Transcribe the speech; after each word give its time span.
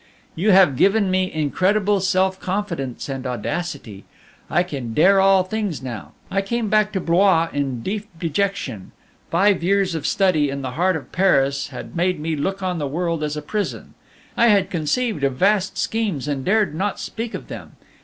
"You 0.35 0.49
have 0.49 0.77
given 0.77 1.11
me 1.11 1.31
incredible 1.31 1.99
self 1.99 2.39
confidence 2.39 3.07
and 3.07 3.27
audacity. 3.27 4.03
I 4.49 4.63
can 4.63 4.95
dare 4.95 5.21
all 5.21 5.43
things 5.43 5.83
now. 5.83 6.13
I 6.31 6.41
came 6.41 6.69
back 6.69 6.91
to 6.93 6.99
Blois 6.99 7.49
in 7.53 7.81
deep 7.81 8.07
dejection. 8.19 8.93
Five 9.29 9.61
years 9.61 9.93
of 9.93 10.07
study 10.07 10.49
in 10.49 10.63
the 10.63 10.71
heart 10.71 10.95
of 10.95 11.11
Paris 11.11 11.67
had 11.67 11.95
made 11.95 12.19
me 12.19 12.35
look 12.35 12.63
on 12.63 12.79
the 12.79 12.87
world 12.87 13.21
as 13.23 13.37
a 13.37 13.43
prison. 13.43 13.93
I 14.35 14.47
had 14.47 14.71
conceived 14.71 15.23
of 15.23 15.33
vast 15.35 15.77
schemes, 15.77 16.27
and 16.27 16.43
dared 16.43 16.73
not 16.73 16.99
speak 16.99 17.35
of 17.35 17.47
them. 17.47 17.73